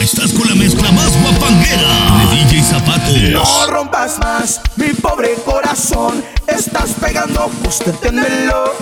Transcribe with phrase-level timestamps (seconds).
[0.00, 1.88] Estás con la mezcla más guapanguera
[2.30, 3.16] de DJ Zapatos.
[3.30, 6.24] No rompas más mi pobre corazón.
[6.46, 8.72] Estás pegando justo, entiéndelo.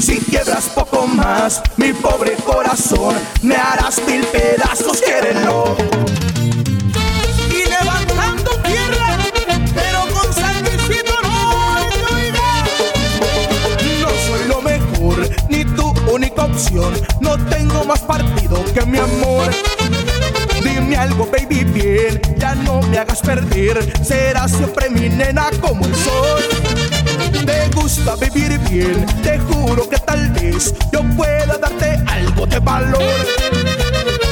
[0.00, 5.76] Si quiebras poco más mi pobre corazón, me harás mil pedazos, quiérelo.
[16.16, 16.94] Única opción.
[17.20, 19.50] No tengo más partido que mi amor.
[20.64, 23.92] Dime algo, baby, bien, ya no me hagas perder.
[24.02, 26.42] Serás siempre mi nena como el sol.
[27.44, 33.26] Te gusta vivir bien, te juro que tal vez yo pueda darte algo de valor.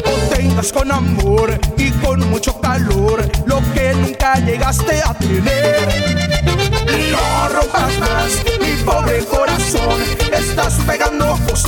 [0.07, 6.15] O tengas con amor y con mucho calor lo que nunca llegaste a tener.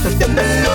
[0.07, 0.71] Entiéndelo.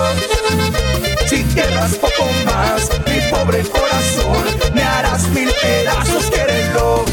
[1.26, 7.04] Si quieras poco más, mi pobre corazón, me harás mil pedazos, quererlo.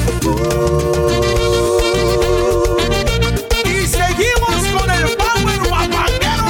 [3.65, 6.49] Y seguimos con el power guapanguero.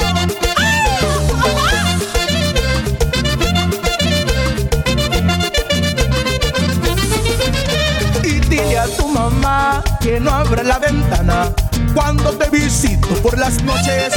[8.23, 11.51] Y dile a tu mamá que no abra la ventana
[11.93, 14.13] cuando te visito por las noches.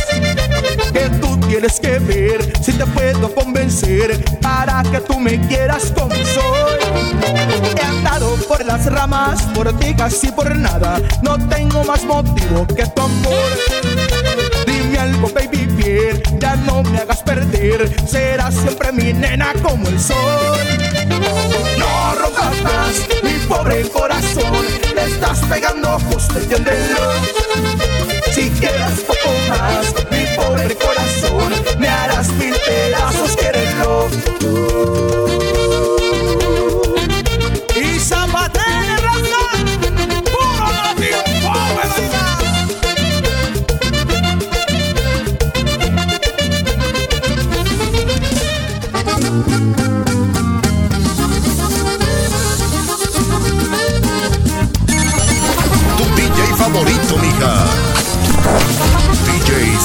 [0.92, 6.14] Que tú tienes que ver si te puedo convencer para que tú me quieras como
[6.14, 6.83] soy.
[7.77, 11.01] He andado por las ramas, por ti casi por nada.
[11.23, 13.59] No tengo más motivo que tu amor.
[14.67, 17.91] Dime algo, baby, bien, ya no me hagas perder.
[18.07, 20.17] Serás siempre mi nena como el sol.
[21.79, 22.92] No rompas más
[23.23, 24.62] mi pobre corazón,
[25.06, 27.12] estás pegando justo, entiéndelo.
[28.33, 35.12] Si quieres poco más, mi pobre corazón, me harás mil pedazos, quererlo.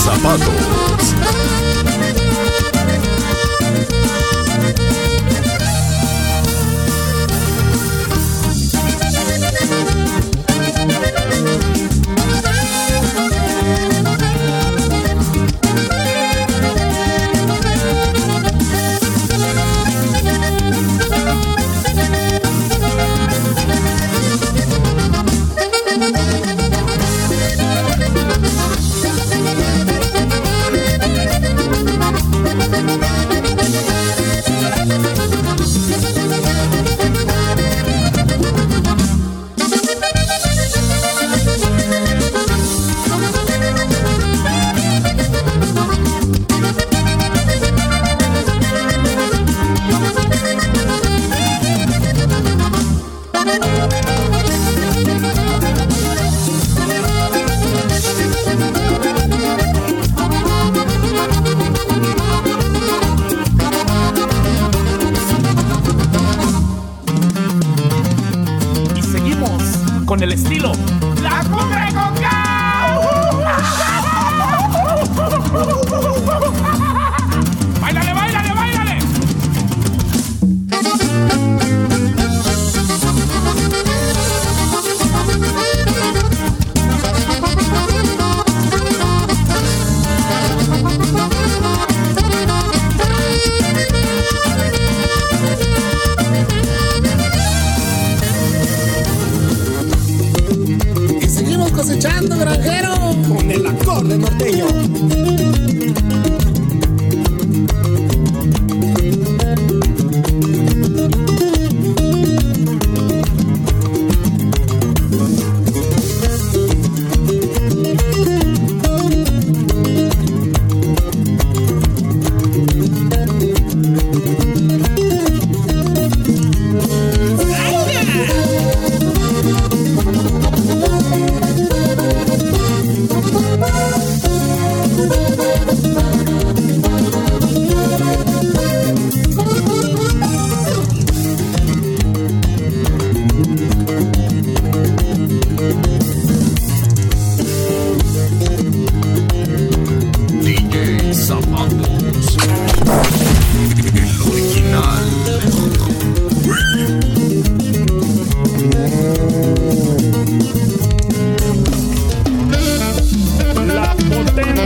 [0.08, 1.67] DJ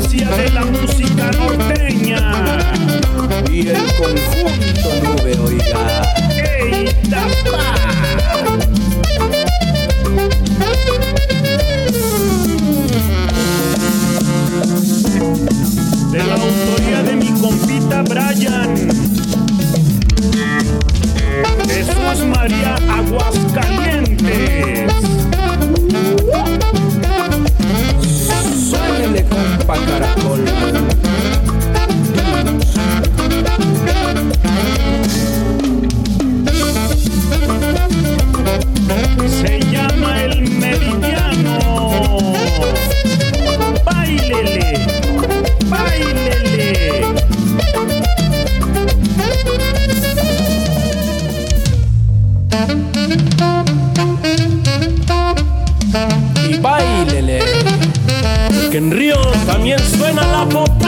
[0.02, 2.74] esencia de la música norteña.
[3.52, 5.11] Y el conjunto
[60.42, 60.81] I'll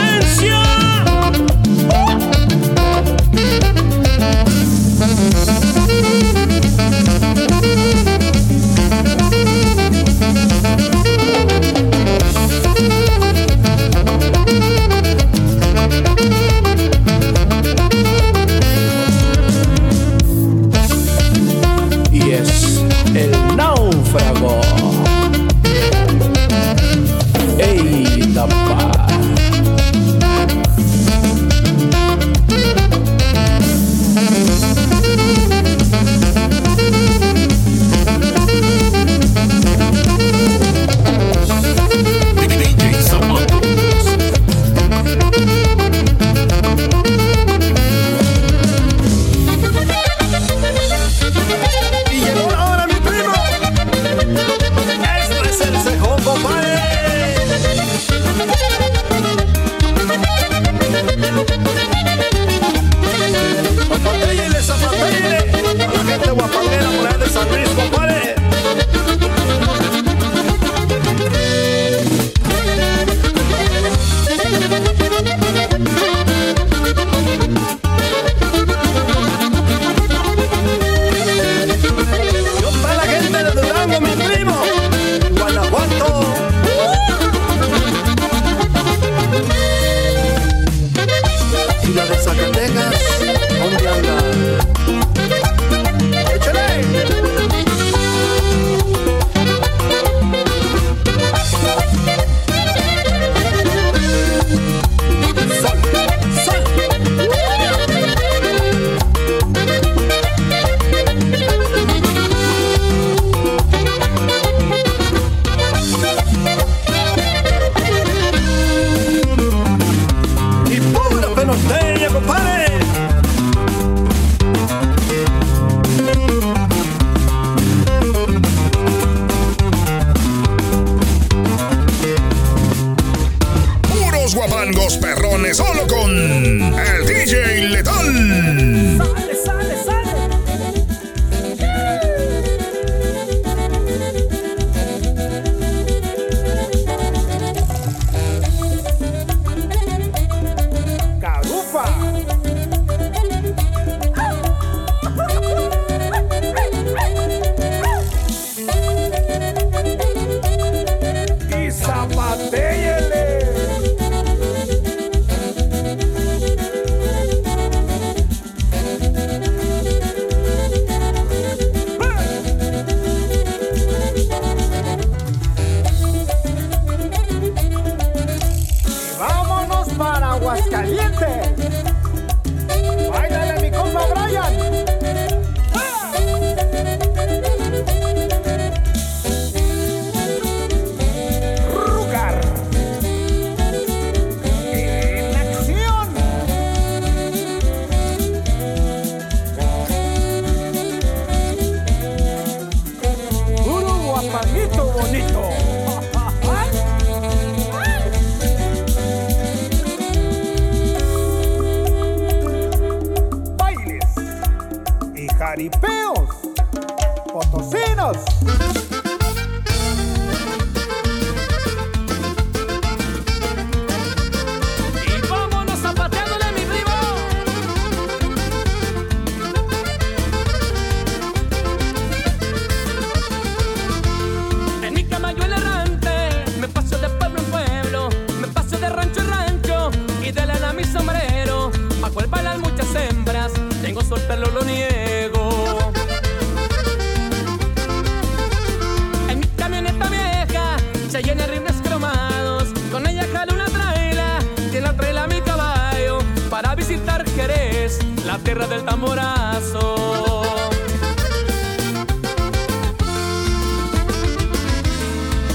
[251.14, 252.70] se llena de rines cromados.
[252.90, 254.40] Con ella jalo una traila,
[254.72, 256.18] que la traila mi caballo.
[256.50, 260.42] Para visitar Jerez, la tierra del tamborazo.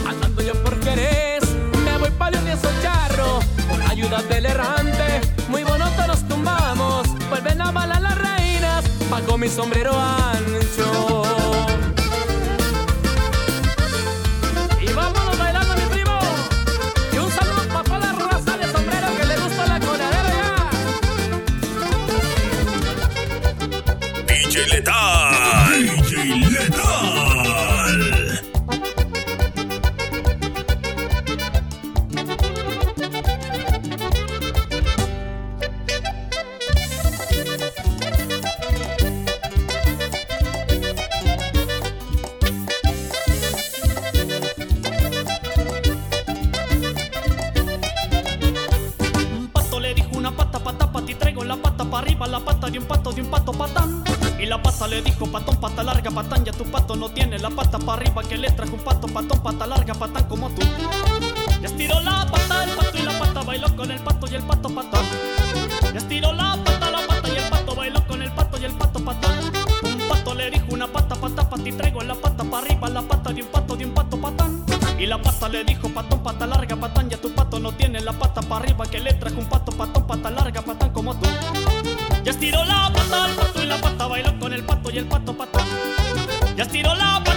[0.07, 1.43] Andando yo por Jerez,
[1.83, 3.39] me voy para el charro.
[3.69, 7.05] Con ayuda del errante, muy bonito nos tumbamos.
[7.29, 11.48] Vuelven a balar las reinas, pago mi sombrero ancho.
[53.19, 53.49] De un pato.
[54.39, 57.49] Y la pata le dijo, patón, pata larga, patán, ya tu pato no tiene la
[57.49, 60.61] pata para arriba, que le trajo un pato, patón, pata larga, patán como tú.
[61.61, 64.43] Ya estiró la pata el pato y la pata bailó con el pato y el
[64.43, 65.03] pato patán.
[65.93, 68.73] Ya estiró la pata, la pata y el pato bailó con el pato y el
[68.73, 69.51] pato patán.
[69.83, 73.33] Un pato le dijo una pata, pata, pati, traigo la pata para arriba, la pata
[73.33, 74.63] de un pato, de un pato patán.
[74.97, 78.13] Y la pata le dijo, patón, pata larga, patán, ya tu pato no tiene la
[78.13, 80.78] pata para arriba, que le trajo un pato, patón, pata larga, patán
[82.39, 85.35] estiró la pata el pato y la pata bailó con el pato y el pato
[85.35, 85.67] patán.
[86.55, 87.28] Ya estiró la pata,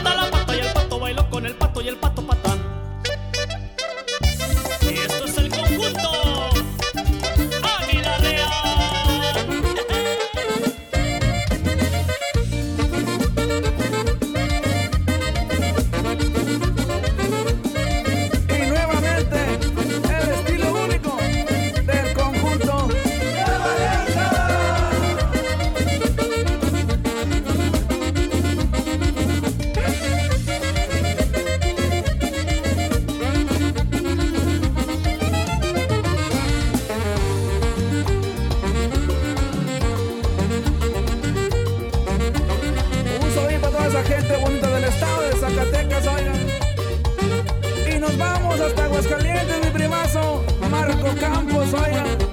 [48.64, 52.32] hasta Aguascalientes, mi primazo, Marco Campos, oigan.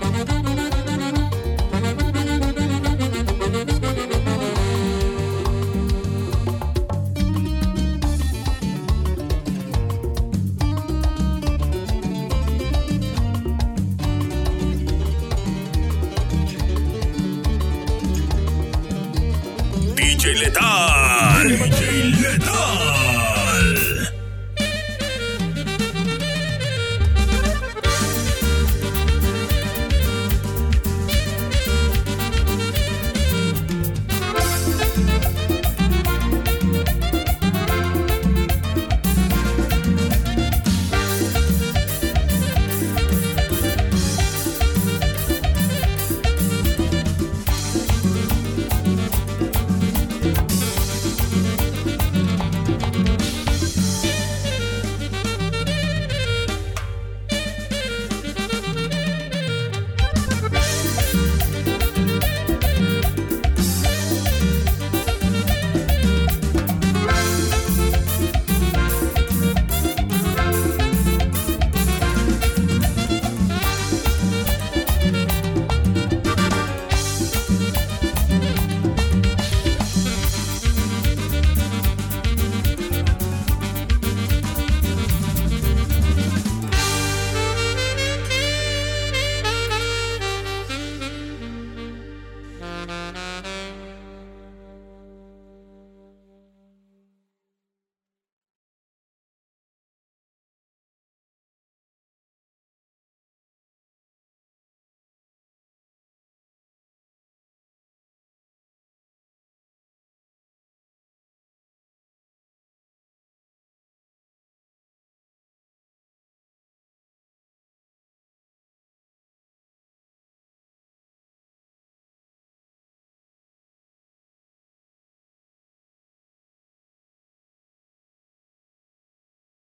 [19.95, 21.47] DJ Letal.
[21.47, 22.78] DJ Letal.